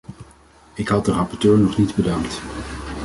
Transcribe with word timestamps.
Ik 0.73 0.87
had 0.87 1.05
de 1.05 1.11
rapporteur 1.11 1.57
nog 1.59 1.77
niet 1.77 1.95
bedankt. 1.95 2.41